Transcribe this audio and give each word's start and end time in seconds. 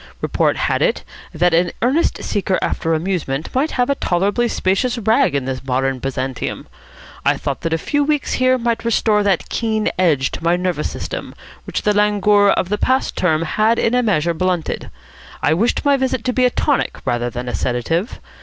Report 0.19 0.57
had 0.57 0.81
it 0.81 1.03
that 1.31 1.53
an 1.53 1.71
earnest 1.83 2.23
seeker 2.23 2.57
after 2.59 2.95
amusement 2.95 3.53
might 3.53 3.69
have 3.73 3.87
a 3.87 3.93
tolerably 3.93 4.47
spacious 4.47 4.97
rag 4.97 5.35
in 5.35 5.45
this 5.45 5.63
modern 5.63 5.99
Byzantium. 5.99 6.67
I 7.23 7.37
thought 7.37 7.61
that 7.61 7.71
a 7.71 7.77
few 7.77 8.03
weeks 8.03 8.33
here 8.41 8.57
might 8.57 8.83
restore 8.83 9.21
that 9.21 9.47
keen 9.49 9.89
edge 9.99 10.31
to 10.31 10.43
my 10.43 10.55
nervous 10.55 10.89
system 10.89 11.35
which 11.65 11.83
the 11.83 11.93
languor 11.93 12.49
of 12.49 12.69
the 12.69 12.79
past 12.79 13.15
term 13.15 13.43
had 13.43 13.77
in 13.77 13.93
a 13.93 14.01
measure 14.01 14.33
blunted. 14.33 14.89
I 15.43 15.53
wished 15.53 15.85
my 15.85 15.97
visit 15.97 16.23
to 16.23 16.33
be 16.33 16.45
a 16.45 16.49
tonic 16.49 16.97
rather 17.05 17.29
than 17.29 17.47
a 17.47 17.53
sedative. 17.53 18.19